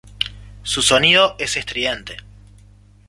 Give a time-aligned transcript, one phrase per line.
[0.63, 2.17] Su sonido es estridente.